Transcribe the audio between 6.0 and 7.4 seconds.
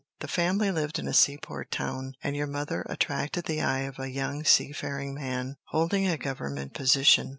a government position.